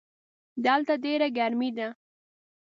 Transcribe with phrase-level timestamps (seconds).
[0.65, 1.87] دلته ډېره ګرمي ده.